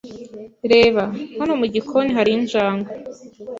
Reba! 0.71 1.03
Hano 1.39 1.53
mu 1.59 1.65
gikoni 1.73 2.11
hari 2.17 2.31
injangwe. 2.37 2.89